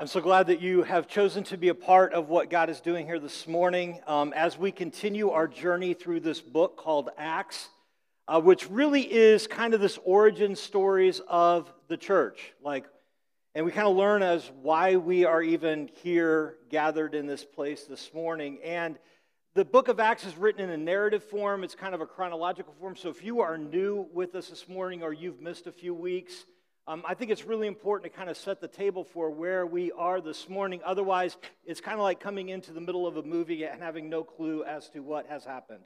[0.00, 2.80] I'm so glad that you have chosen to be a part of what God is
[2.80, 7.68] doing here this morning um, as we continue our journey through this book called Acts,
[8.26, 12.54] uh, which really is kind of this origin stories of the church.
[12.60, 12.86] Like,
[13.54, 17.84] and we kind of learn as why we are even here gathered in this place
[17.84, 18.58] this morning.
[18.64, 18.98] And
[19.54, 22.74] the book of Acts is written in a narrative form, it's kind of a chronological
[22.80, 22.96] form.
[22.96, 26.46] So if you are new with us this morning or you've missed a few weeks,
[26.86, 29.90] um, I think it's really important to kind of set the table for where we
[29.92, 30.80] are this morning.
[30.84, 34.22] Otherwise, it's kind of like coming into the middle of a movie and having no
[34.22, 35.84] clue as to what has happened.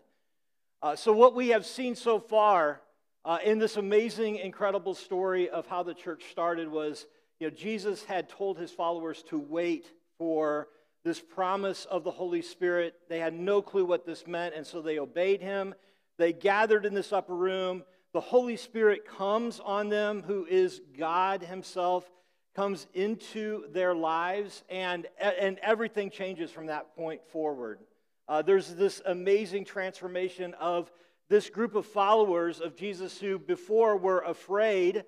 [0.83, 2.81] Uh, so, what we have seen so far
[3.25, 7.07] uh, in this amazing, incredible story of how the church started was
[7.39, 9.87] you know, Jesus had told his followers to wait
[10.19, 10.67] for
[11.05, 12.95] this promise of the Holy Spirit.
[13.09, 15.77] They had no clue what this meant, and so they obeyed him.
[16.17, 17.85] They gathered in this upper room
[18.19, 22.11] the Holy Spirit comes on them, who is God Himself,
[22.57, 27.79] comes into their lives, and, and everything changes from that point forward.
[28.27, 30.91] Uh, there's this amazing transformation of
[31.29, 35.05] this group of followers of Jesus who before were afraid,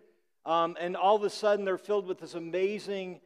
[0.46, 3.18] um, and all of a sudden they're filled with this amazing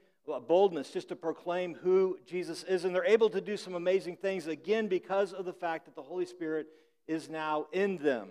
[0.48, 2.86] boldness just to proclaim who Jesus is.
[2.86, 6.00] And they're able to do some amazing things, again, because of the fact that the
[6.00, 6.68] Holy Spirit
[7.06, 8.30] is now in them.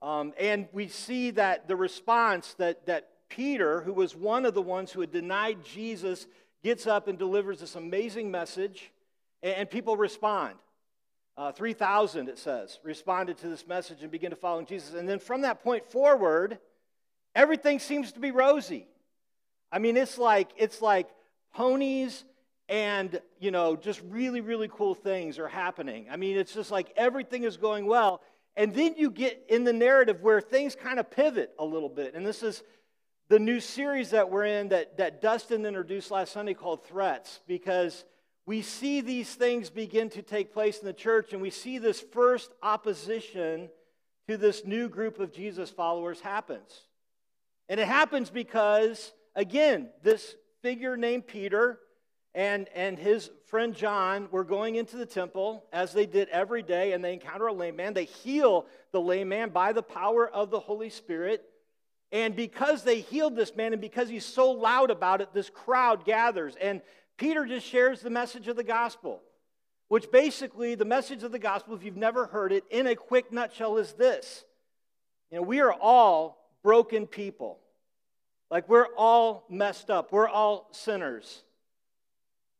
[0.00, 4.62] Um, and we see that the response that, that Peter, who was one of the
[4.62, 6.26] ones who had denied Jesus,
[6.62, 8.90] gets up and delivers this amazing message,
[9.42, 10.54] and, and people respond.
[11.36, 14.94] Uh, 3,000, it says, responded to this message and began to follow Jesus.
[14.94, 16.58] And then from that point forward,
[17.34, 18.88] everything seems to be rosy.
[19.70, 21.08] I mean, it's like, it's like
[21.54, 22.24] ponies
[22.68, 26.06] and, you know, just really, really cool things are happening.
[26.10, 28.20] I mean, it's just like everything is going well.
[28.58, 32.14] And then you get in the narrative where things kind of pivot a little bit.
[32.14, 32.64] And this is
[33.28, 38.04] the new series that we're in that, that Dustin introduced last Sunday called Threats, because
[38.46, 42.00] we see these things begin to take place in the church, and we see this
[42.00, 43.68] first opposition
[44.26, 46.80] to this new group of Jesus followers happens.
[47.68, 51.78] And it happens because, again, this figure named Peter
[52.34, 56.92] and, and his friend John were going into the temple as they did every day,
[56.92, 57.94] and they encounter a lame man.
[57.94, 61.44] They heal the lame man by the power of the Holy Spirit.
[62.12, 66.04] And because they healed this man, and because he's so loud about it, this crowd
[66.04, 66.54] gathers.
[66.60, 66.80] And
[67.16, 69.20] Peter just shares the message of the gospel,
[69.88, 73.32] which basically, the message of the gospel, if you've never heard it, in a quick
[73.32, 74.44] nutshell, is this.
[75.30, 77.58] You know, we are all broken people.
[78.50, 81.42] Like, we're all messed up, we're all sinners.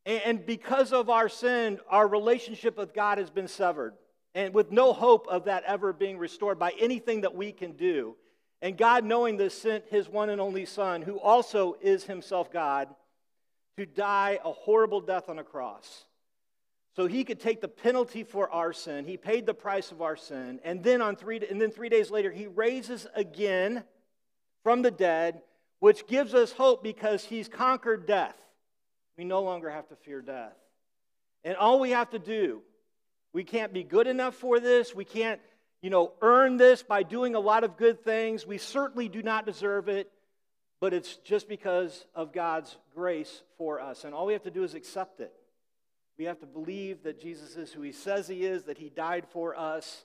[0.06, 3.94] And because of our sin, our relationship with God has been severed.
[4.34, 8.16] And with no hope of that ever being restored by anything that we can do.
[8.62, 12.88] And God, knowing this, sent his one and only Son, who also is himself God,
[13.76, 16.04] to die a horrible death on a cross.
[16.96, 19.04] So he could take the penalty for our sin.
[19.04, 20.58] He paid the price of our sin.
[20.64, 23.84] And then, on three, and then three days later, he raises again
[24.64, 25.42] from the dead,
[25.78, 28.36] which gives us hope because he's conquered death.
[29.18, 30.54] We no longer have to fear death.
[31.44, 32.62] And all we have to do,
[33.32, 34.94] we can't be good enough for this.
[34.94, 35.40] We can't,
[35.82, 38.46] you know, earn this by doing a lot of good things.
[38.46, 40.10] We certainly do not deserve it,
[40.80, 44.04] but it's just because of God's grace for us.
[44.04, 45.32] And all we have to do is accept it.
[46.16, 49.26] We have to believe that Jesus is who he says he is, that he died
[49.32, 50.04] for us,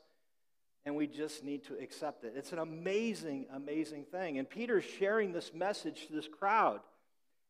[0.85, 2.33] and we just need to accept it.
[2.35, 4.39] It's an amazing, amazing thing.
[4.39, 6.81] And Peter's sharing this message to this crowd.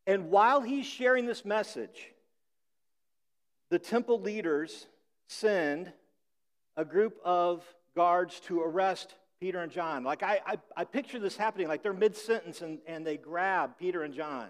[0.06, 2.12] And while he's sharing this message,
[3.70, 4.88] the temple leaders
[5.28, 5.92] send
[6.76, 7.64] a group of
[7.96, 10.04] guards to arrest Peter and John.
[10.04, 13.78] Like, I, I, I picture this happening, like they're mid sentence and, and they grab
[13.78, 14.48] Peter and John.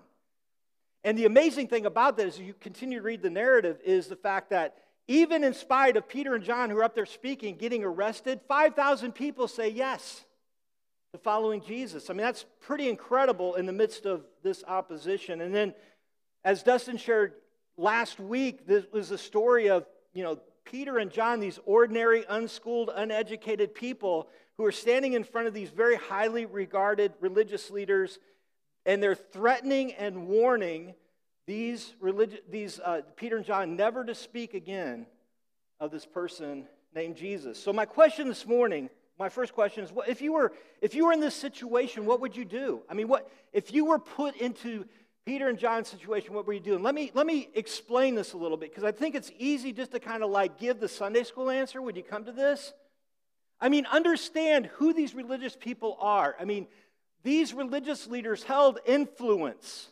[1.04, 4.16] And the amazing thing about that is, you continue to read the narrative, is the
[4.16, 4.78] fact that
[5.08, 9.12] even in spite of Peter and John, who are up there speaking, getting arrested, 5,000
[9.12, 10.24] people say yes
[11.14, 12.10] to following Jesus.
[12.10, 15.42] I mean, that's pretty incredible in the midst of this opposition.
[15.42, 15.76] And then,
[16.44, 17.34] as Dustin shared
[17.78, 22.90] last week, this was a story of, you know, Peter and John, these ordinary, unschooled,
[22.96, 24.28] uneducated people
[24.58, 28.18] who are standing in front of these very highly regarded religious leaders,
[28.84, 30.96] and they're threatening and warning
[31.46, 35.06] these, religi- these uh, Peter and John never to speak again
[35.80, 36.66] of this person
[36.96, 37.62] named Jesus.
[37.62, 38.90] So, my question this morning
[39.20, 42.20] my first question is what, if you were if you were in this situation what
[42.22, 42.82] would you do?
[42.90, 44.86] I mean what if you were put into
[45.26, 46.84] peter and john's situation what were you doing?
[46.84, 49.92] Let me let me explain this a little bit because i think it's easy just
[49.92, 52.74] to kind of like give the sunday school answer when you come to this.
[53.62, 56.36] I mean understand who these religious people are.
[56.40, 56.68] I mean
[57.24, 59.90] these religious leaders held influence.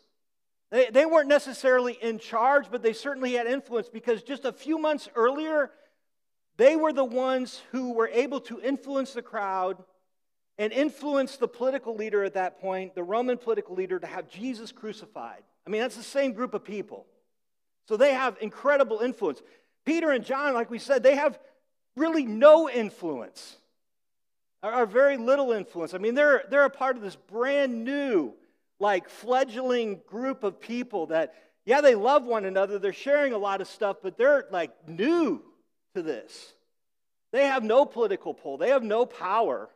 [0.70, 4.78] They, they weren't necessarily in charge, but they certainly had influence because just a few
[4.78, 5.72] months earlier,
[6.58, 9.84] they were the ones who were able to influence the crowd
[10.58, 14.72] and influence the political leader at that point, the Roman political leader, to have Jesus
[14.72, 15.42] crucified.
[15.66, 17.08] I mean, that's the same group of people.
[17.88, 19.42] So they have incredible influence.
[19.86, 21.40] Peter and John, like we said, they have
[21.96, 23.58] really no influence,
[24.62, 25.94] or very little influence.
[25.94, 28.34] I mean, they're, they're a part of this brand new,
[28.80, 31.34] like, fledgling group of people that,
[31.66, 35.44] yeah, they love one another, they're sharing a lot of stuff, but they're like new
[35.96, 36.54] to this.
[37.32, 39.70] They have no political pull, they have no power.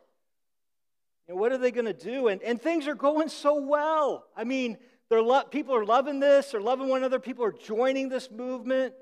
[1.26, 2.28] You know, what are they going to do?
[2.28, 4.26] And, and things are going so well.
[4.36, 4.78] I mean,
[5.08, 8.94] they're lo- people are loving this, they're loving one another, people are joining this movement.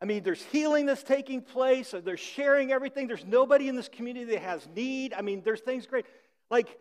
[0.00, 3.06] I mean, there's healing that's taking place, they're sharing everything.
[3.06, 5.14] There's nobody in this community that has need.
[5.14, 6.04] I mean, there's things great.
[6.50, 6.78] Like,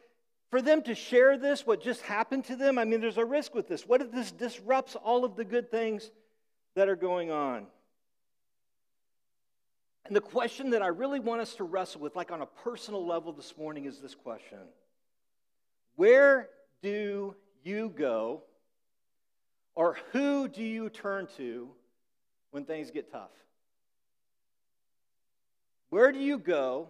[0.50, 3.56] for them to share this, what just happened to them, I mean, there's a risk
[3.56, 3.88] with this.
[3.88, 6.12] What if this disrupts all of the good things
[6.76, 7.66] that are going on?
[10.06, 13.06] And the question that I really want us to wrestle with, like on a personal
[13.06, 14.60] level this morning, is this question
[15.96, 16.50] Where
[16.82, 18.44] do you go,
[19.76, 21.70] or who do you turn to
[22.52, 23.32] when things get tough?
[25.90, 26.90] Where do you go,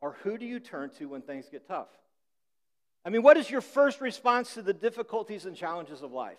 [0.00, 1.88] or who do you turn to when things get tough?
[3.04, 6.38] I mean, what is your first response to the difficulties and challenges of life?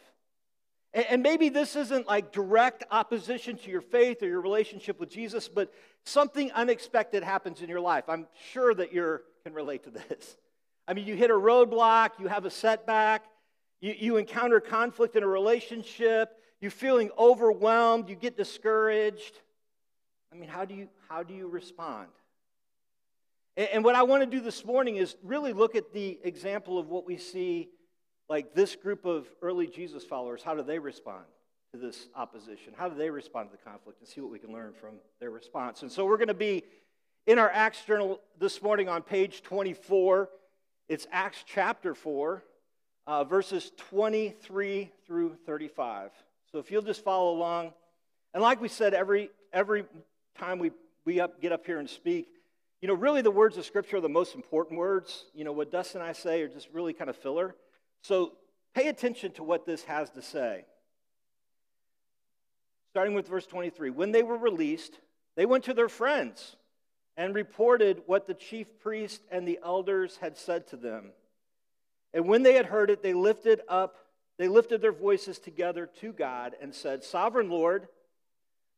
[0.94, 5.48] And maybe this isn't like direct opposition to your faith or your relationship with Jesus,
[5.48, 5.74] but
[6.04, 8.04] something unexpected happens in your life.
[8.08, 10.38] I'm sure that you can relate to this.
[10.88, 13.26] I mean, you hit a roadblock, you have a setback,
[13.82, 19.40] you, you encounter conflict in a relationship, you're feeling overwhelmed, you get discouraged.
[20.32, 22.10] I mean, how do you, how do you respond?
[23.58, 26.78] And, and what I want to do this morning is really look at the example
[26.78, 27.70] of what we see
[28.34, 31.24] like this group of early Jesus followers, how do they respond
[31.72, 32.74] to this opposition?
[32.76, 35.30] How do they respond to the conflict and see what we can learn from their
[35.30, 35.84] response?
[35.84, 36.64] And so we're going to be
[37.28, 40.30] in our Acts journal this morning on page 24.
[40.90, 42.44] It's Acts chapter 4,
[43.06, 46.10] uh, verses 23 through 35.
[46.52, 47.72] So if you'll just follow along.
[48.34, 49.86] And like we said, every, every
[50.40, 50.72] time we,
[51.06, 52.30] we up, get up here and speak,
[52.82, 55.26] you know, really the words of Scripture are the most important words.
[55.36, 57.54] You know, what Dustin and I say are just really kind of filler.
[58.04, 58.34] So
[58.76, 60.66] pay attention to what this has to say.
[62.92, 63.90] Starting with verse 23.
[63.90, 65.00] When they were released,
[65.36, 66.58] they went to their friends
[67.18, 71.12] and reported what the chief priest and the elders had said to them.
[72.14, 73.98] And when they had heard it, they lifted up,
[74.38, 77.88] they lifted their voices together to God and said, Sovereign Lord,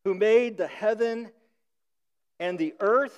[0.04, 1.32] who made the heaven
[2.40, 3.18] and the earth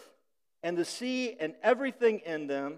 [0.63, 2.77] and the sea and everything in them,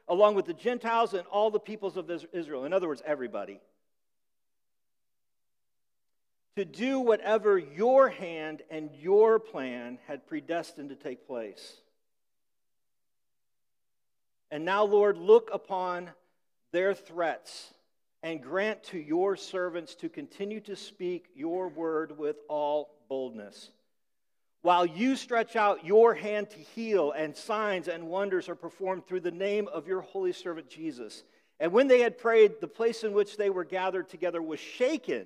[0.11, 2.65] along with the Gentiles and all the peoples of Israel.
[2.65, 3.61] In other words, everybody.
[6.57, 11.77] To do whatever your hand and your plan had predestined to take place.
[14.51, 16.09] And now, Lord, look upon
[16.73, 17.73] their threats
[18.21, 23.71] and grant to your servants to continue to speak your word with all boldness
[24.61, 29.21] while you stretch out your hand to heal, and signs and wonders are performed through
[29.21, 31.23] the name of your holy servant Jesus.
[31.59, 35.25] And when they had prayed, the place in which they were gathered together was shaken,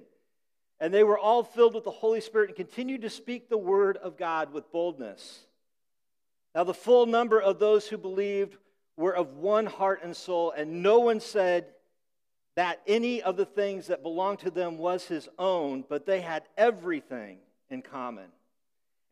[0.80, 3.98] and they were all filled with the Holy Spirit and continued to speak the word
[3.98, 5.46] of God with boldness.
[6.54, 8.58] Now, the full number of those who believed
[8.98, 11.68] were of one heart and soul, and no one said
[12.56, 16.44] that any of the things that belonged to them was his own, but they had
[16.58, 17.40] everything
[17.70, 18.28] in common.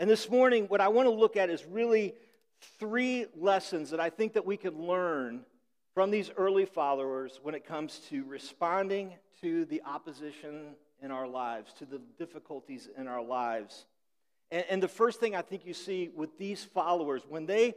[0.00, 2.14] And this morning, what I want to look at is really
[2.78, 5.42] three lessons that I think that we can learn
[5.92, 10.68] from these early followers when it comes to responding to the opposition
[11.02, 13.84] in our lives, to the difficulties in our lives.
[14.50, 17.74] And, and the first thing I think you see with these followers, when they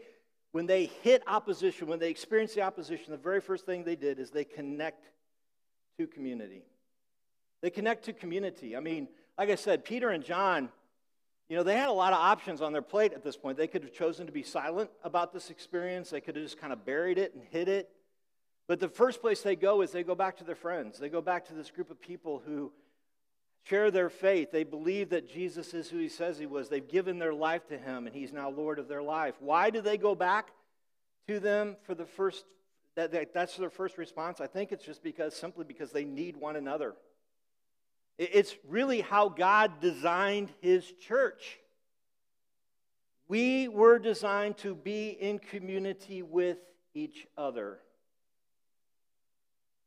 [0.54, 4.18] when they hit opposition, when they experience the opposition, the very first thing they did
[4.18, 5.10] is they connect
[5.98, 6.62] to community.
[7.60, 8.78] They connect to community.
[8.78, 10.70] I mean, like I said, Peter and John,
[11.50, 13.58] you know, they had a lot of options on their plate at this point.
[13.58, 16.74] They could have chosen to be silent about this experience, they could have just kind
[16.74, 17.90] of buried it and hid it.
[18.68, 20.98] But the first place they go is they go back to their friends.
[20.98, 22.72] They go back to this group of people who
[23.64, 24.52] share their faith.
[24.52, 26.70] They believe that Jesus is who he says he was.
[26.70, 29.36] They've given their life to him, and he's now Lord of their life.
[29.40, 30.52] Why do they go back
[31.28, 32.46] to them for the first?
[32.96, 34.40] That, that, that's their first response.
[34.40, 36.94] I think it's just because, simply because they need one another.
[38.18, 41.60] It's really how God designed his church.
[43.28, 46.58] We were designed to be in community with
[46.94, 47.80] each other.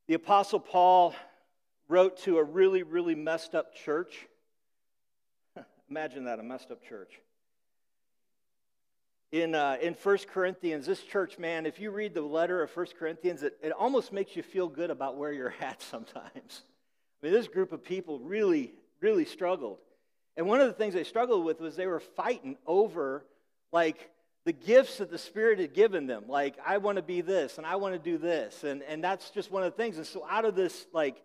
[0.08, 1.14] The Apostle Paul
[1.88, 4.26] wrote to a really, really messed up church.
[5.90, 7.20] Imagine that, a messed up church.
[9.30, 12.86] In, uh, in 1 Corinthians, this church, man, if you read the letter of 1
[12.98, 16.62] Corinthians, it, it almost makes you feel good about where you're at sometimes.
[17.26, 19.78] I mean, this group of people really, really struggled.
[20.36, 23.24] And one of the things they struggled with was they were fighting over,
[23.72, 24.10] like,
[24.44, 26.26] the gifts that the Spirit had given them.
[26.28, 28.62] Like, I want to be this and I want to do this.
[28.62, 29.96] And, and that's just one of the things.
[29.96, 31.20] And so, out of this, like,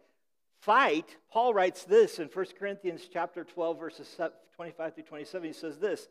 [0.62, 4.20] fight, Paul writes this in 1 Corinthians chapter 12, verses
[4.56, 5.48] 25 through 27.
[5.48, 6.08] He says this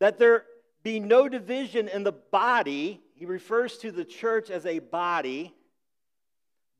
[0.00, 0.44] that there
[0.82, 3.00] be no division in the body.
[3.14, 5.54] He refers to the church as a body,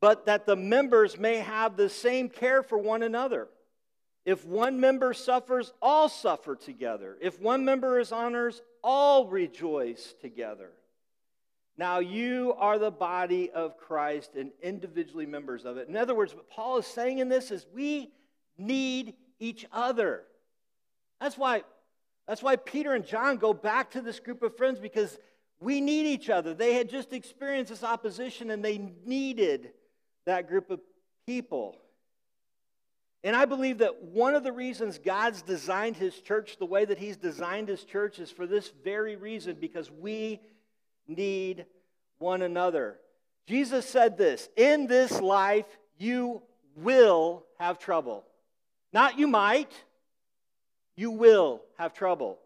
[0.05, 3.49] but that the members may have the same care for one another.
[4.27, 7.17] If one member suffers, all suffer together.
[7.23, 10.73] If one member is honored, all rejoice together.
[11.79, 15.89] Now you are the body of Christ and individually members of it.
[15.89, 18.13] In other words, what Paul is saying in this is we
[18.59, 20.25] need each other.
[21.19, 21.63] That's why,
[22.29, 25.19] that's why Peter and John go back to this group of friends because
[25.61, 26.53] we need each other.
[26.53, 29.71] They had just experienced this opposition and they needed
[30.27, 30.81] that group of
[31.27, 31.77] people.
[33.23, 36.99] And I believe that one of the reasons God's designed his church the way that
[36.99, 40.41] he's designed his church is for this very reason because we
[41.09, 41.65] need
[42.19, 42.99] one another.
[43.47, 45.67] Jesus said this In this life,
[45.99, 46.43] you
[46.77, 48.25] will have trouble.
[48.93, 49.73] Not you might,
[50.97, 52.39] you will have trouble.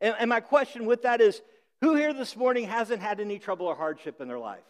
[0.00, 1.40] And, and, my question with that is
[1.80, 4.64] who here this morning hasn't had any trouble or hardship in their life?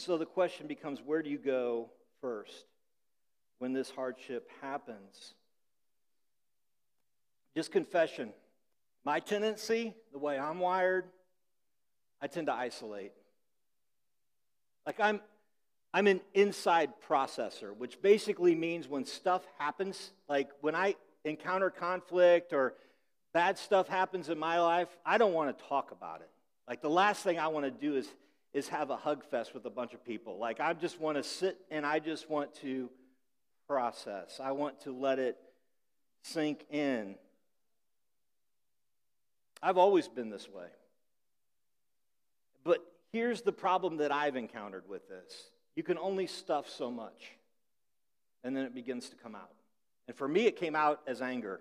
[0.00, 1.90] So the question becomes where do you go
[2.20, 2.66] first
[3.58, 5.34] when this hardship happens?
[7.54, 8.32] Just confession.
[9.04, 11.04] My tendency, the way I'm wired,
[12.20, 13.12] I tend to isolate.
[14.86, 15.20] Like I'm
[15.92, 22.52] I'm an inside processor, which basically means when stuff happens, like when I encounter conflict
[22.52, 22.74] or
[23.32, 26.30] bad stuff happens in my life, I don't want to talk about it.
[26.68, 28.08] Like the last thing I want to do is
[28.52, 30.38] is have a hug fest with a bunch of people.
[30.38, 32.90] Like I just want to sit and I just want to
[33.66, 34.40] process.
[34.42, 35.36] I want to let it
[36.22, 37.14] sink in.
[39.62, 40.66] I've always been this way.
[42.64, 42.80] But
[43.12, 47.32] here's the problem that I've encountered with this you can only stuff so much,
[48.42, 49.52] and then it begins to come out.
[50.08, 51.60] And for me, it came out as anger.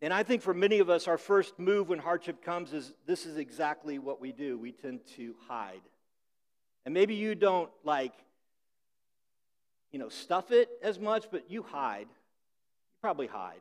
[0.00, 3.26] And I think for many of us, our first move when hardship comes is this
[3.26, 4.56] is exactly what we do.
[4.56, 5.80] We tend to hide.
[6.84, 8.12] And maybe you don't like,
[9.90, 12.06] you know, stuff it as much, but you hide.
[12.08, 13.60] You probably hide.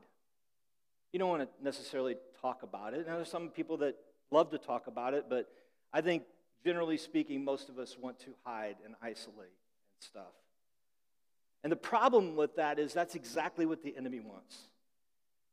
[1.12, 3.08] You don't want to necessarily talk about it.
[3.08, 3.96] Now, there's some people that
[4.30, 5.50] love to talk about it, but
[5.92, 6.24] I think
[6.64, 10.34] generally speaking, most of us want to hide and isolate and stuff.
[11.64, 14.58] And the problem with that is that's exactly what the enemy wants.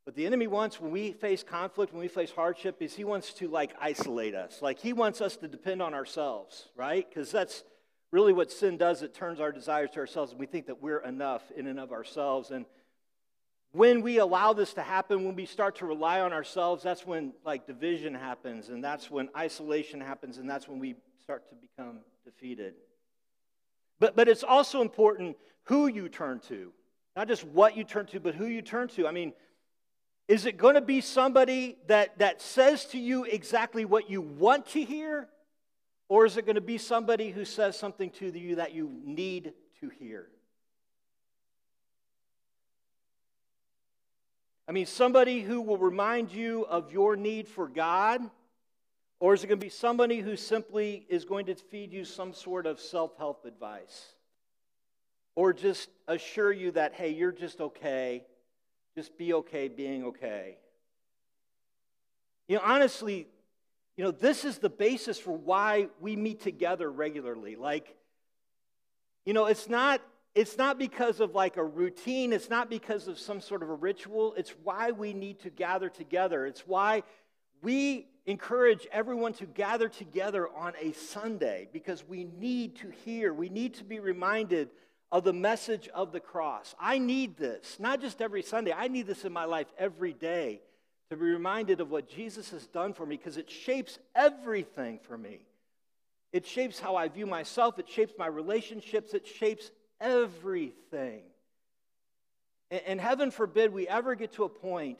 [0.04, 3.32] What the enemy wants when we face conflict, when we face hardship, is he wants
[3.34, 4.60] to like isolate us.
[4.60, 7.08] Like he wants us to depend on ourselves, right?
[7.08, 7.64] Because that's
[8.10, 9.02] really what sin does.
[9.02, 11.90] It turns our desires to ourselves, and we think that we're enough in and of
[11.90, 12.50] ourselves.
[12.50, 12.66] And
[13.72, 17.32] when we allow this to happen, when we start to rely on ourselves, that's when
[17.44, 22.00] like division happens, and that's when isolation happens, and that's when we start to become
[22.26, 22.74] defeated.
[24.00, 26.72] But, but it's also important who you turn to,
[27.16, 29.08] not just what you turn to, but who you turn to.
[29.08, 29.32] I mean,
[30.26, 34.66] is it going to be somebody that, that says to you exactly what you want
[34.68, 35.28] to hear?
[36.08, 39.52] Or is it going to be somebody who says something to you that you need
[39.80, 40.28] to hear?
[44.66, 48.22] I mean, somebody who will remind you of your need for God,
[49.20, 52.34] Or is it going to be somebody who simply is going to feed you some
[52.34, 54.14] sort of self help advice?
[55.34, 58.24] Or just assure you that, hey, you're just okay.
[58.94, 60.58] Just be okay being okay.
[62.48, 63.26] You know, honestly,
[63.96, 67.56] you know, this is the basis for why we meet together regularly.
[67.56, 67.96] Like,
[69.24, 70.00] you know, it's not
[70.34, 73.74] it's not because of like a routine, it's not because of some sort of a
[73.74, 74.34] ritual.
[74.36, 76.44] It's why we need to gather together.
[76.46, 77.04] It's why
[77.62, 83.48] we encourage everyone to gather together on a Sunday because we need to hear, we
[83.48, 84.70] need to be reminded
[85.12, 86.74] of the message of the cross.
[86.78, 90.60] I need this, not just every Sunday, I need this in my life every day
[91.10, 95.16] to be reminded of what Jesus has done for me because it shapes everything for
[95.16, 95.46] me.
[96.32, 99.70] It shapes how I view myself, it shapes my relationships, it shapes
[100.00, 101.22] everything.
[102.70, 104.98] And heaven forbid we ever get to a point,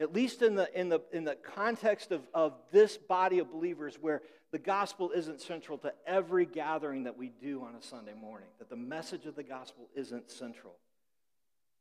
[0.00, 3.96] at least in the, in the, in the context of, of this body of believers,
[4.00, 8.48] where the gospel isn't central to every gathering that we do on a Sunday morning,
[8.58, 10.74] that the message of the gospel isn't central.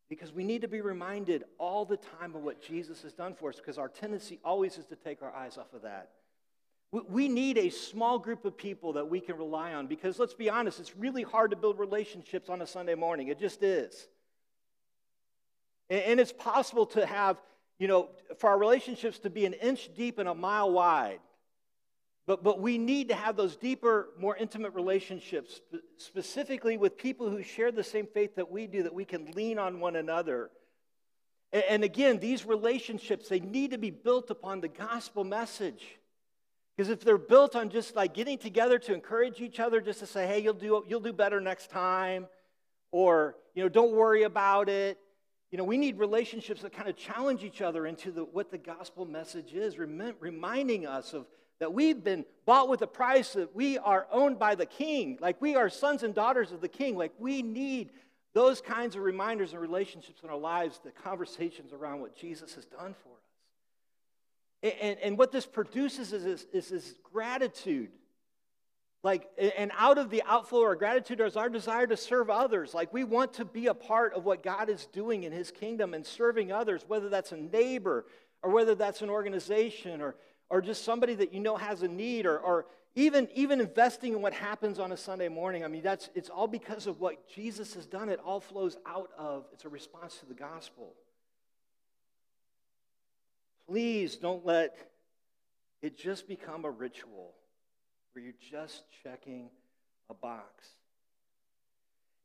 [0.10, 3.50] Because we need to be reminded all the time of what Jesus has done for
[3.50, 6.10] us, because our tendency always is to take our eyes off of that.
[6.92, 10.50] We need a small group of people that we can rely on because let's be
[10.50, 13.28] honest, it's really hard to build relationships on a Sunday morning.
[13.28, 14.08] It just is.
[15.90, 17.42] And it's possible to have,
[17.78, 21.20] you know, for our relationships to be an inch deep and a mile wide.
[22.28, 25.62] But, but we need to have those deeper, more intimate relationships,
[25.96, 29.58] specifically with people who share the same faith that we do, that we can lean
[29.58, 30.52] on one another.
[31.54, 35.98] And again, these relationships, they need to be built upon the gospel message.
[36.76, 40.06] Because if they're built on just like getting together to encourage each other, just to
[40.06, 42.28] say, hey, you'll do, you'll do better next time,
[42.92, 45.00] or, you know, don't worry about it.
[45.50, 48.58] You know, we need relationships that kind of challenge each other into the, what the
[48.58, 51.26] gospel message is, reminding us of
[51.60, 55.42] that we've been bought with a price, that we are owned by the king, like
[55.42, 56.96] we are sons and daughters of the king.
[56.96, 57.92] Like we need
[58.34, 62.66] those kinds of reminders and relationships in our lives, the conversations around what Jesus has
[62.66, 64.74] done for us.
[64.82, 67.90] And, and what this produces is this, is this gratitude.
[69.04, 72.74] Like, and out of the outflow of gratitude is our desire to serve others.
[72.74, 75.94] Like, we want to be a part of what God is doing in His kingdom
[75.94, 78.06] and serving others, whether that's a neighbor
[78.42, 80.16] or whether that's an organization or,
[80.50, 84.22] or just somebody that you know has a need or, or even, even investing in
[84.22, 85.64] what happens on a Sunday morning.
[85.64, 88.10] I mean, that's, it's all because of what Jesus has done.
[88.10, 90.94] It all flows out of, it's a response to the gospel.
[93.68, 94.76] Please don't let
[95.82, 97.34] it just become a ritual
[98.14, 99.50] where you're just checking
[100.10, 100.70] a box.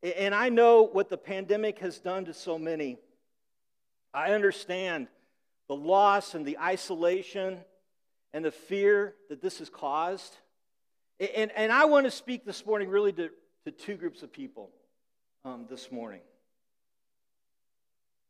[0.03, 2.99] And I know what the pandemic has done to so many.
[4.15, 5.09] I understand
[5.69, 7.59] the loss and the isolation
[8.33, 10.37] and the fear that this has caused.
[11.21, 13.31] And, and I want to speak this morning really to,
[13.65, 14.71] to two groups of people
[15.45, 16.21] um, this morning.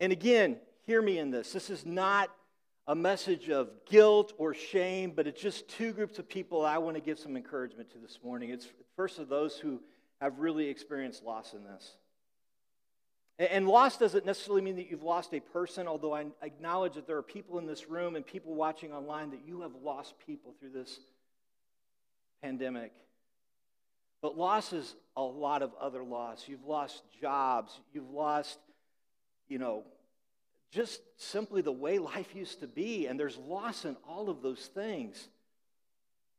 [0.00, 1.52] And again, hear me in this.
[1.52, 2.30] This is not
[2.86, 6.96] a message of guilt or shame, but it's just two groups of people I want
[6.96, 8.50] to give some encouragement to this morning.
[8.50, 9.80] It's first of those who
[10.20, 11.96] have really experienced loss in this.
[13.38, 17.16] And loss doesn't necessarily mean that you've lost a person, although I acknowledge that there
[17.16, 20.70] are people in this room and people watching online that you have lost people through
[20.70, 21.00] this
[22.42, 22.92] pandemic.
[24.20, 26.46] But loss is a lot of other loss.
[26.46, 28.58] You've lost jobs, you've lost,
[29.48, 29.84] you know,
[30.70, 34.66] just simply the way life used to be, and there's loss in all of those
[34.74, 35.28] things.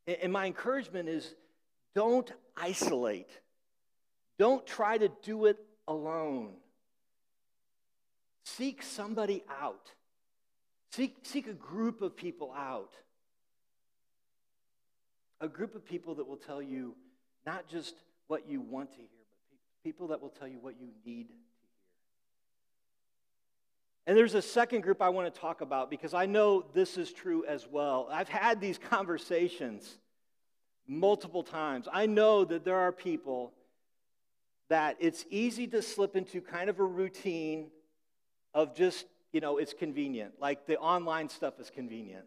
[0.08, 1.36] And my encouragement is
[1.93, 3.29] don't isolate,
[4.39, 6.53] don't try to do it alone.
[8.43, 9.91] Seek somebody out,
[10.91, 12.93] seek, seek a group of people out.
[15.41, 16.95] A group of people that will tell you
[17.45, 17.95] not just
[18.27, 19.08] what you want to hear,
[19.51, 21.43] but people that will tell you what you need to hear.
[24.06, 27.13] and there's a second group I want to talk about because I know this is
[27.13, 28.10] true as well.
[28.12, 29.97] I've had these conversations
[30.88, 31.88] multiple times.
[31.91, 33.53] I know that there are people
[34.69, 37.67] that it's easy to slip into kind of a routine
[38.53, 40.33] of just, you know, it's convenient.
[40.39, 42.25] Like the online stuff is convenient.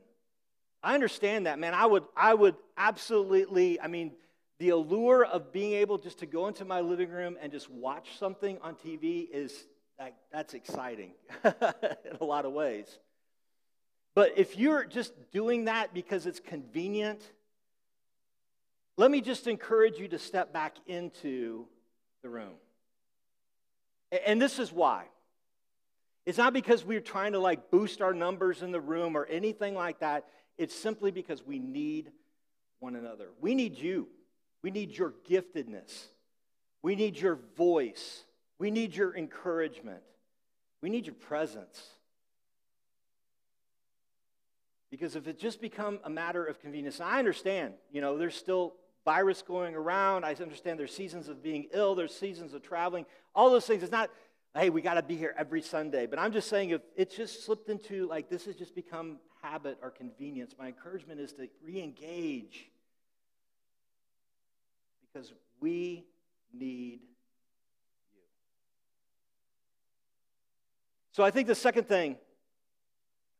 [0.82, 1.74] I understand that, man.
[1.74, 4.12] I would I would absolutely, I mean,
[4.58, 8.18] the allure of being able just to go into my living room and just watch
[8.18, 9.66] something on TV is
[9.98, 11.12] that, that's exciting
[11.44, 12.98] in a lot of ways.
[14.14, 17.20] But if you're just doing that because it's convenient,
[18.96, 21.66] let me just encourage you to step back into
[22.22, 22.54] the room.
[24.26, 25.04] And this is why.
[26.26, 29.74] It's not because we're trying to like boost our numbers in the room or anything
[29.74, 30.24] like that.
[30.58, 32.10] It's simply because we need
[32.80, 33.28] one another.
[33.40, 34.08] We need you.
[34.62, 36.06] We need your giftedness.
[36.82, 38.24] We need your voice.
[38.58, 40.02] We need your encouragement.
[40.82, 41.80] We need your presence.
[44.90, 48.74] Because if it just become a matter of convenience, I understand, you know, there's still
[49.04, 50.24] virus going around.
[50.24, 53.82] I understand there's seasons of being ill, there's seasons of traveling, all those things.
[53.82, 54.10] It's not,
[54.56, 56.06] hey, we got to be here every Sunday.
[56.06, 59.78] But I'm just saying, if it's just slipped into like this has just become habit
[59.82, 62.70] or convenience, my encouragement is to re engage
[65.12, 66.04] because we
[66.52, 67.00] need
[68.14, 68.22] you.
[71.12, 72.16] So I think the second thing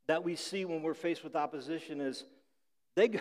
[0.07, 2.25] that we see when we're faced with opposition is
[2.95, 3.21] they go,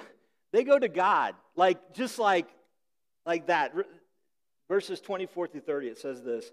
[0.52, 2.48] they go to God, like just like
[3.26, 3.74] like that.
[4.68, 6.52] Verses 24 through 30, it says this.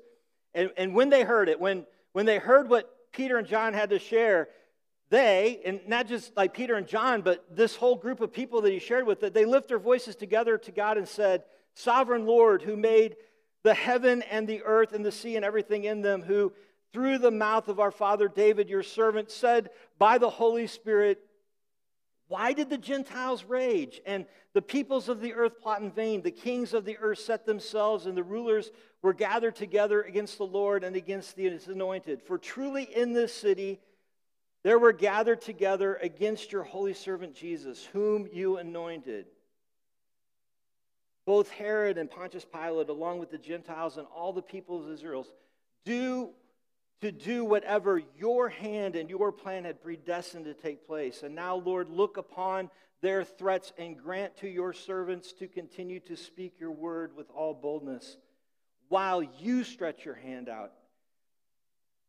[0.55, 3.91] And, and when they heard it, when, when they heard what Peter and John had
[3.91, 4.49] to share,
[5.11, 8.73] they, and not just like Peter and John, but this whole group of people that
[8.73, 12.63] he shared with, that they lift their voices together to God and said, Sovereign Lord,
[12.63, 13.17] who made
[13.63, 16.53] the heaven and the earth and the sea and everything in them, who
[16.93, 21.23] through the mouth of our father David, your servant, said by the Holy Spirit,
[22.33, 26.23] Why did the Gentiles rage and the peoples of the earth plot in vain?
[26.23, 28.71] The kings of the earth set themselves, and the rulers
[29.03, 32.23] were gathered together against the Lord and against the anointed.
[32.23, 33.81] For truly in this city
[34.63, 39.27] there were gathered together against your holy servant Jesus, whom you anointed.
[41.27, 45.27] Both Herod and Pontius Pilate, along with the Gentiles and all the people of Israel,
[45.85, 46.31] do
[47.03, 51.25] to do whatever your hand and your plan had predestined to take place.
[51.25, 56.17] And now, Lord, look upon their threats and grant to your servants to continue to
[56.17, 58.17] speak your word with all boldness
[58.89, 60.71] while you stretch your hand out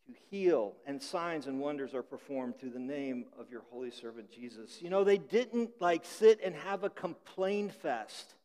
[0.05, 4.29] to heal, and signs and wonders are performed through the name of your holy servant
[4.29, 4.79] Jesus.
[4.79, 8.35] You know, they didn't like sit and have a complain fest.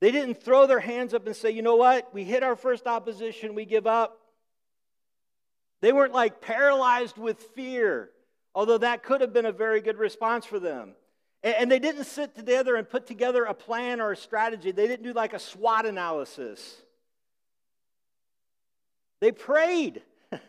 [0.00, 2.88] They didn't throw their hands up and say, you know what, we hit our first
[2.88, 4.23] opposition, we give up.
[5.84, 8.08] They weren't like paralyzed with fear,
[8.54, 10.94] although that could have been a very good response for them.
[11.42, 14.70] And they didn't sit together and put together a plan or a strategy.
[14.70, 16.80] They didn't do like a SWOT analysis.
[19.20, 20.00] They prayed.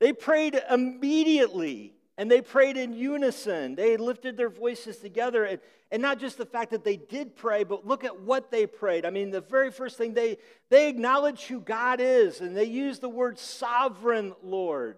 [0.00, 3.74] they prayed immediately and they prayed in unison.
[3.74, 5.44] They lifted their voices together.
[5.44, 8.66] And, and not just the fact that they did pray, but look at what they
[8.66, 9.06] prayed.
[9.06, 12.98] I mean, the very first thing, they, they acknowledge who God is, and they use
[12.98, 14.96] the word sovereign Lord.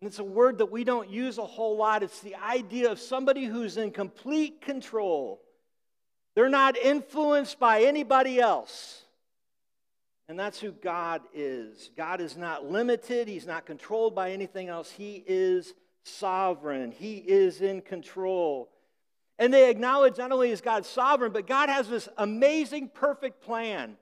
[0.00, 2.02] And it's a word that we don't use a whole lot.
[2.02, 5.40] It's the idea of somebody who's in complete control.
[6.34, 9.02] They're not influenced by anybody else.
[10.28, 11.90] And that's who God is.
[11.96, 14.90] God is not limited, He's not controlled by anything else.
[14.90, 15.72] He is
[16.06, 18.70] sovereign, He is in control.
[19.38, 23.96] And they acknowledge not only is God sovereign, but God has this amazing, perfect plan.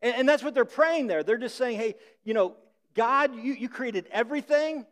[0.00, 1.22] And, and that's what they're praying there.
[1.22, 2.56] They're just saying, hey, you know,
[2.94, 4.84] God, you, you created everything.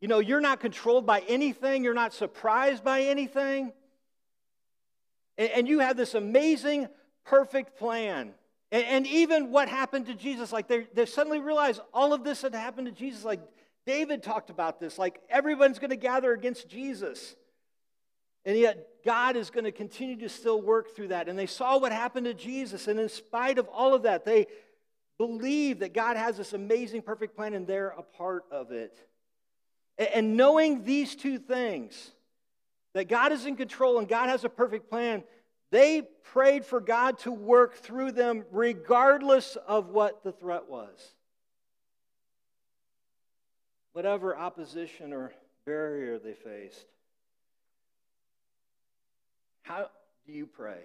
[0.00, 3.72] You know, you're not controlled by anything, you're not surprised by anything.
[5.36, 6.88] And, and you have this amazing,
[7.24, 8.32] perfect plan.
[8.72, 12.42] And, and, even what happened to Jesus, like they, they suddenly realized all of this
[12.42, 13.24] had happened to Jesus.
[13.24, 13.40] Like
[13.90, 17.34] David talked about this, like everyone's going to gather against Jesus.
[18.44, 21.28] And yet, God is going to continue to still work through that.
[21.28, 22.86] And they saw what happened to Jesus.
[22.86, 24.46] And in spite of all of that, they
[25.18, 28.96] believe that God has this amazing, perfect plan, and they're a part of it.
[29.98, 32.12] And knowing these two things,
[32.94, 35.24] that God is in control and God has a perfect plan,
[35.72, 41.16] they prayed for God to work through them regardless of what the threat was.
[43.92, 45.32] Whatever opposition or
[45.66, 46.86] barrier they faced.
[49.62, 49.88] How
[50.26, 50.80] do you pray?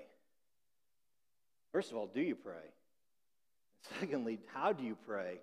[1.72, 2.54] First of all, do you pray?
[4.00, 5.40] Secondly, how do you pray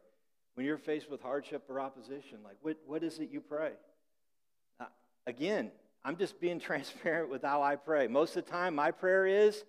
[0.54, 2.38] when you're faced with hardship or opposition?
[2.44, 3.72] Like, what, what is it you pray?
[4.80, 4.86] Uh,
[5.26, 5.70] again,
[6.04, 8.08] I'm just being transparent with how I pray.
[8.08, 9.64] Most of the time, my prayer is,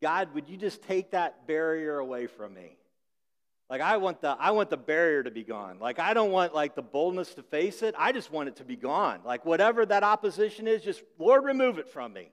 [0.00, 2.76] God, would you just take that barrier away from me?
[3.72, 5.78] Like I want the I want the barrier to be gone.
[5.80, 7.94] Like I don't want like the boldness to face it.
[7.96, 9.20] I just want it to be gone.
[9.24, 12.30] Like whatever that opposition is, just Lord remove it from me.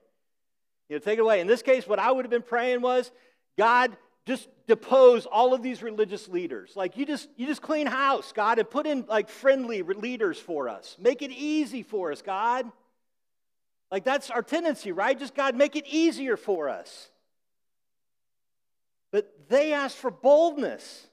[0.90, 1.40] You know, take it away.
[1.40, 3.10] In this case, what I would have been praying was,
[3.56, 6.72] God, just depose all of these religious leaders.
[6.76, 10.68] Like you just you just clean house, God, and put in like friendly leaders for
[10.68, 10.94] us.
[11.00, 12.70] Make it easy for us, God.
[13.90, 15.18] Like that's our tendency, right?
[15.18, 17.08] Just God, make it easier for us.
[19.10, 21.06] But they asked for boldness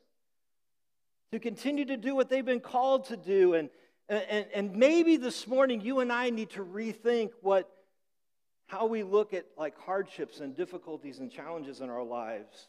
[1.32, 3.54] to continue to do what they've been called to do.
[3.54, 3.70] And,
[4.10, 7.70] and, and maybe this morning you and I need to rethink what
[8.68, 12.68] how we look at like hardships and difficulties and challenges in our lives.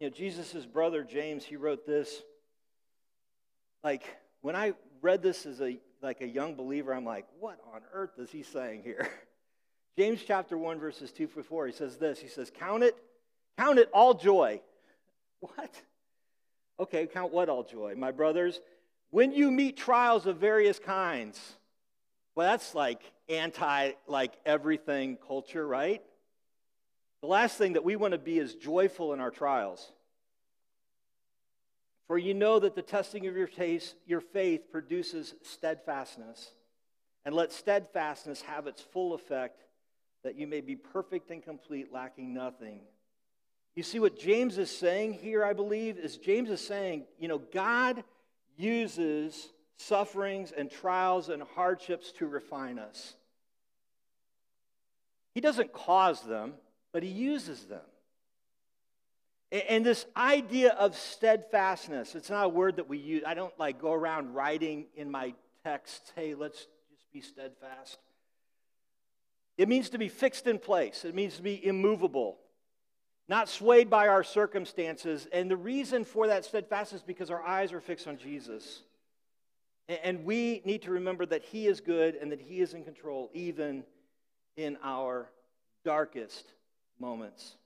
[0.00, 2.22] You know, Jesus' brother James, he wrote this.
[3.84, 4.04] Like,
[4.40, 8.18] when I read this as a like a young believer, I'm like, what on earth
[8.18, 9.08] is he saying here?
[9.98, 12.18] James chapter 1, verses 2 through 4, he says this.
[12.18, 12.96] He says, Count it,
[13.58, 14.60] count it all joy.
[15.40, 15.74] What?
[16.80, 17.94] Okay, count what all joy?
[17.96, 18.60] My brothers,
[19.10, 21.40] when you meet trials of various kinds.
[22.34, 26.02] Well, that's like anti like everything culture, right?
[27.20, 29.92] The last thing that we want to be is joyful in our trials.
[32.08, 36.50] For you know that the testing of your, taste, your faith produces steadfastness.
[37.24, 39.62] And let steadfastness have its full effect,
[40.24, 42.80] that you may be perfect and complete, lacking nothing.
[43.74, 47.38] You see what James is saying here, I believe, is James is saying, you know,
[47.38, 48.04] God
[48.56, 53.14] uses sufferings and trials and hardships to refine us.
[55.34, 56.54] He doesn't cause them,
[56.92, 57.80] but he uses them.
[59.68, 63.22] And this idea of steadfastness, it's not a word that we use.
[63.26, 66.58] I don't like go around writing in my texts, hey, let's
[66.90, 67.98] just be steadfast.
[69.58, 72.38] It means to be fixed in place, it means to be immovable,
[73.32, 75.26] not swayed by our circumstances.
[75.32, 78.82] And the reason for that steadfastness is because our eyes are fixed on Jesus.
[79.88, 83.30] And we need to remember that He is good and that He is in control,
[83.32, 83.84] even
[84.58, 85.30] in our
[85.82, 86.44] darkest
[87.00, 87.56] moments.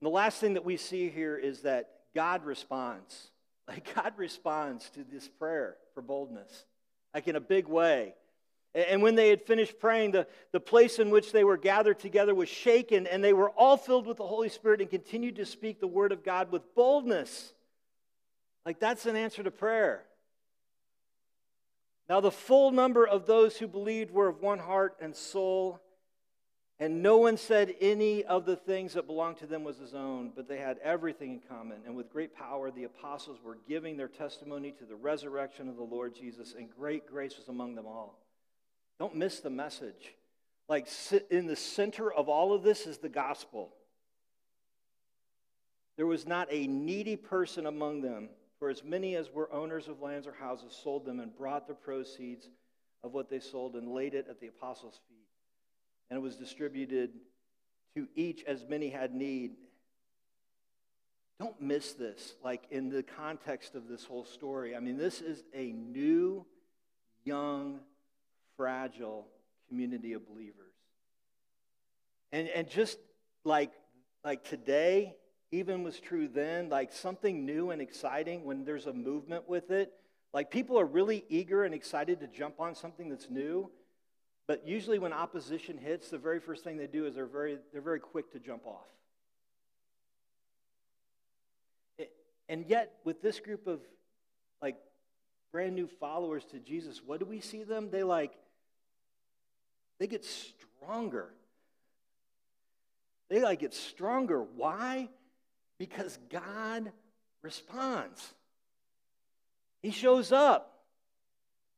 [0.00, 3.28] And the last thing that we see here is that God responds.
[3.68, 6.64] Like God responds to this prayer for boldness,
[7.14, 8.14] like in a big way.
[8.74, 12.34] And when they had finished praying, the, the place in which they were gathered together
[12.34, 15.80] was shaken, and they were all filled with the Holy Spirit and continued to speak
[15.80, 17.52] the word of God with boldness.
[18.64, 20.04] Like that's an answer to prayer.
[22.08, 25.80] Now, the full number of those who believed were of one heart and soul.
[26.80, 30.32] And no one said any of the things that belonged to them was his own,
[30.34, 31.78] but they had everything in common.
[31.84, 35.82] And with great power, the apostles were giving their testimony to the resurrection of the
[35.82, 38.19] Lord Jesus, and great grace was among them all.
[39.00, 40.14] Don't miss the message.
[40.68, 40.86] Like,
[41.30, 43.74] in the center of all of this is the gospel.
[45.96, 48.28] There was not a needy person among them,
[48.60, 51.74] for as many as were owners of lands or houses sold them and brought the
[51.74, 52.48] proceeds
[53.02, 55.20] of what they sold and laid it at the apostles' feet
[56.10, 57.12] and it was distributed
[57.94, 59.52] to each as many had need.
[61.38, 64.76] Don't miss this, like in the context of this whole story.
[64.76, 66.44] I mean, this is a new,
[67.24, 67.80] young,
[68.60, 69.26] fragile
[69.70, 70.74] community of believers.
[72.30, 72.98] And, and just
[73.42, 73.72] like,
[74.22, 75.14] like today,
[75.50, 79.94] even was true then, like something new and exciting when there's a movement with it.
[80.34, 83.70] Like people are really eager and excited to jump on something that's new.
[84.46, 87.80] But usually, when opposition hits, the very first thing they do is they're very, they're
[87.80, 88.88] very quick to jump off.
[91.96, 92.10] It,
[92.46, 93.80] and yet, with this group of
[94.60, 94.76] like
[95.50, 97.88] brand new followers to Jesus, what do we see them?
[97.90, 98.32] They like,
[100.00, 101.28] they get stronger.
[103.28, 104.42] They like get stronger.
[104.42, 105.08] Why?
[105.78, 106.90] Because God
[107.42, 108.34] responds.
[109.82, 110.78] He shows up.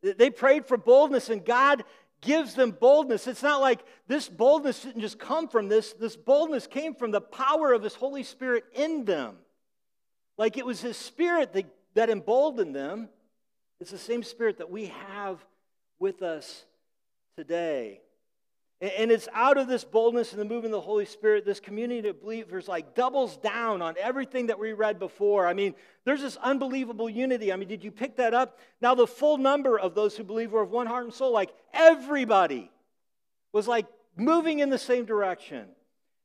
[0.03, 1.85] They prayed for boldness, and God
[2.21, 3.27] gives them boldness.
[3.27, 7.21] It's not like this boldness didn't just come from this, this boldness came from the
[7.21, 9.37] power of His Holy Spirit in them.
[10.39, 13.09] Like it was His Spirit that, that emboldened them.
[13.81, 15.45] It's the same Spirit that we have
[15.99, 16.65] with us
[17.37, 18.01] today.
[18.83, 22.09] And it's out of this boldness and the movement of the Holy Spirit, this community
[22.09, 25.47] of believers like doubles down on everything that we read before.
[25.47, 27.53] I mean, there's this unbelievable unity.
[27.53, 28.59] I mean, did you pick that up?
[28.81, 31.55] Now, the full number of those who believe were of one heart and soul, like
[31.73, 32.73] everybody
[33.53, 35.66] was like moving in the same direction.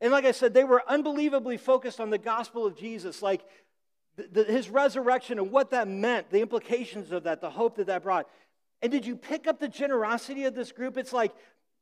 [0.01, 3.45] And like I said, they were unbelievably focused on the gospel of Jesus, like
[4.15, 8.01] the, his resurrection and what that meant, the implications of that, the hope that that
[8.01, 8.27] brought.
[8.81, 10.97] And did you pick up the generosity of this group?
[10.97, 11.33] It's like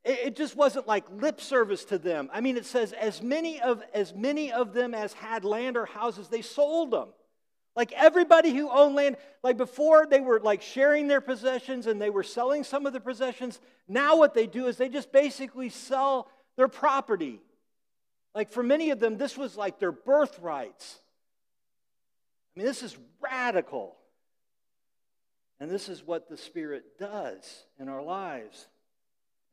[0.06, 2.30] it just wasn't like lip service to them.
[2.32, 5.88] I mean, it says, as many of, as many of them as had land or
[5.88, 7.10] houses, they sold them.
[7.76, 12.12] Like everybody who owned land, like before they were like sharing their possessions and they
[12.12, 13.60] were selling some of the possessions.
[13.88, 17.42] Now what they do is they just basically sell their property.
[18.36, 21.00] Like for many of them, this was like their birthrights.
[22.56, 23.96] I mean, this is radical.
[25.60, 28.68] And this is what the Spirit does in our lives.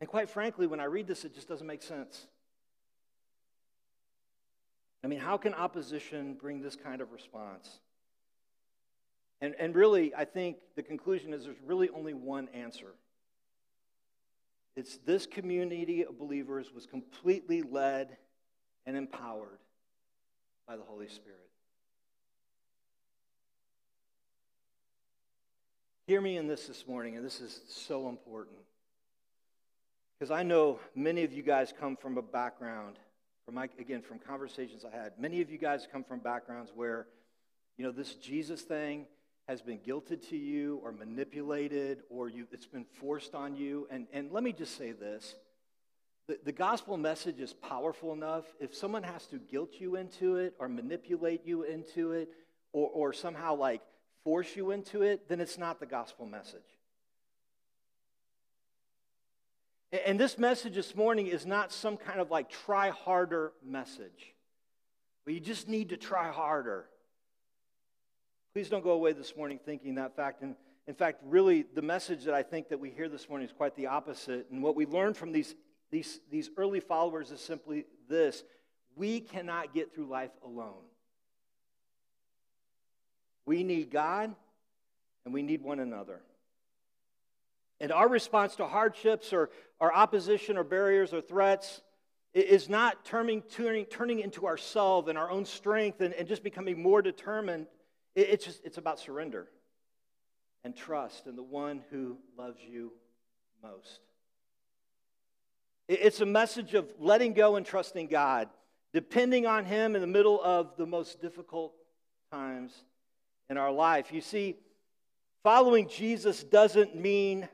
[0.02, 2.26] And quite frankly, when I read this, it just doesn't make sense.
[5.04, 7.78] I mean, how can opposition bring this kind of response?
[9.40, 12.94] And, and really, I think the conclusion is there's really only one answer.
[14.74, 18.16] It's this community of believers was completely led
[18.86, 19.60] and empowered
[20.66, 21.48] by the Holy Spirit.
[26.08, 28.56] Hear me in this this morning, and this is so important.
[30.22, 32.94] Because I know many of you guys come from a background,
[33.44, 37.08] from my, again, from conversations I had, many of you guys come from backgrounds where,
[37.76, 39.06] you know, this Jesus thing
[39.48, 43.88] has been guilted to you or manipulated or you, it's been forced on you.
[43.90, 45.34] And, and let me just say this
[46.28, 48.44] the, the gospel message is powerful enough.
[48.60, 52.28] If someone has to guilt you into it or manipulate you into it
[52.72, 53.82] or, or somehow like
[54.22, 56.78] force you into it, then it's not the gospel message.
[59.92, 64.34] And this message this morning is not some kind of like try harder message.
[65.24, 66.86] But you just need to try harder.
[68.54, 70.42] Please don't go away this morning thinking that fact.
[70.42, 73.52] And in fact, really, the message that I think that we hear this morning is
[73.52, 74.46] quite the opposite.
[74.50, 75.54] And what we learn from these,
[75.90, 78.44] these, these early followers is simply this
[78.96, 80.84] we cannot get through life alone.
[83.44, 84.34] We need God
[85.24, 86.20] and we need one another.
[87.82, 91.82] And our response to hardships or, or opposition or barriers or threats
[92.32, 96.82] is not turning, turning, turning into ourselves and our own strength and, and just becoming
[96.82, 97.66] more determined
[98.14, 99.48] it's just it's about surrender
[100.64, 102.92] and trust in the one who loves you
[103.62, 104.00] most.
[105.88, 108.48] It's a message of letting go and trusting God,
[108.92, 111.74] depending on Him in the middle of the most difficult
[112.30, 112.72] times
[113.50, 114.12] in our life.
[114.12, 114.56] You see,
[115.42, 117.48] following Jesus doesn't mean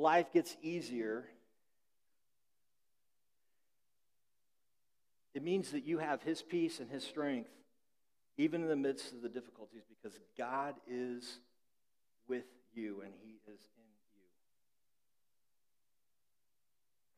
[0.00, 1.24] life gets easier.
[5.34, 7.50] It means that you have His peace and His strength
[8.40, 11.40] even in the midst of the difficulties, because God is
[12.26, 13.84] with you and He is in
[14.14, 14.26] you.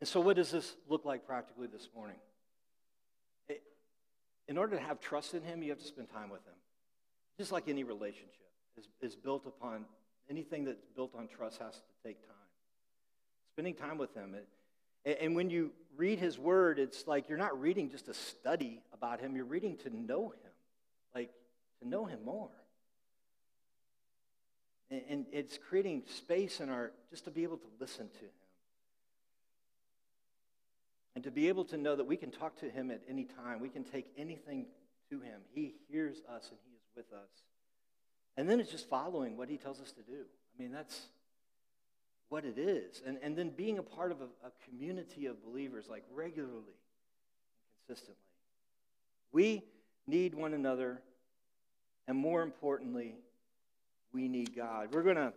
[0.00, 2.16] And so, what does this look like practically this morning?
[4.48, 6.54] In order to have trust in Him, you have to spend time with Him.
[7.38, 9.84] Just like any relationship is, is built upon,
[10.28, 12.41] anything that's built on trust has to take time.
[13.54, 14.34] Spending time with Him.
[15.04, 19.20] And when you read His Word, it's like you're not reading just a study about
[19.20, 20.52] Him, you're reading to know Him
[21.14, 21.30] like
[21.80, 22.50] to know him more.
[24.90, 28.30] And it's creating space in our, just to be able to listen to him.
[31.14, 33.60] And to be able to know that we can talk to him at any time.
[33.60, 34.66] We can take anything
[35.08, 35.40] to him.
[35.54, 37.30] He hears us and he is with us.
[38.36, 40.24] And then it's just following what he tells us to do.
[40.58, 41.06] I mean, that's
[42.32, 43.02] what it is.
[43.06, 47.86] And, and then being a part of a, a community of believers, like regularly and
[47.86, 48.16] consistently.
[49.32, 49.62] We
[50.06, 51.02] need one another,
[52.08, 53.16] and more importantly,
[54.14, 54.94] we need God.
[54.94, 55.34] We're going to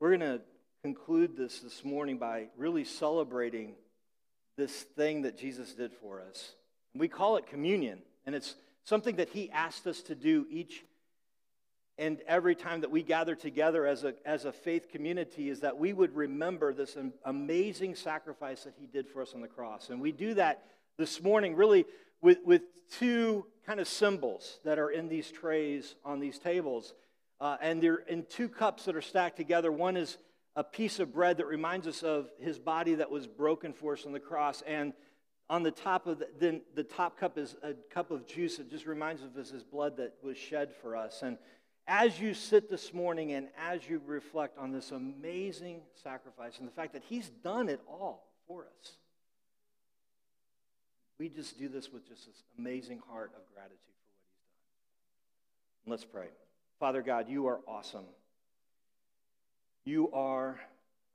[0.00, 0.40] we're going to
[0.82, 3.74] conclude this this morning by really celebrating
[4.56, 6.52] this thing that Jesus did for us.
[6.94, 10.82] We call it communion, and it's something that he asked us to do each
[11.98, 15.78] and every time that we gather together as a, as a faith community is that
[15.78, 19.88] we would remember this amazing sacrifice that he did for us on the cross.
[19.88, 20.64] And we do that
[20.98, 21.86] this morning really
[22.20, 26.92] with, with two kind of symbols that are in these trays on these tables.
[27.40, 29.72] Uh, and they're in two cups that are stacked together.
[29.72, 30.18] One is
[30.54, 34.04] a piece of bread that reminds us of his body that was broken for us
[34.04, 34.62] on the cross.
[34.66, 34.92] And
[35.48, 38.70] on the top of the, then the top cup is a cup of juice that
[38.70, 41.22] just reminds us of his blood that was shed for us.
[41.22, 41.38] And
[41.86, 46.72] as you sit this morning and as you reflect on this amazing sacrifice and the
[46.72, 48.92] fact that he's done it all for us,
[51.18, 55.92] we just do this with just this amazing heart of gratitude for what he's done.
[55.92, 56.28] Let's pray.
[56.80, 58.04] Father God, you are awesome.
[59.84, 60.60] You are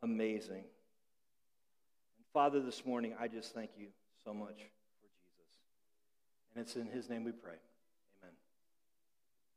[0.01, 0.63] amazing.
[0.63, 3.87] And Father, this morning, I just thank you
[4.23, 5.57] so much for Jesus.
[6.55, 7.55] And it's in his name we pray.